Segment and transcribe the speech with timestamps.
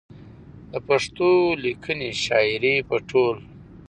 [0.71, 1.29] د پښتو
[1.63, 3.37] ليکنۍ شاعرۍ په ټول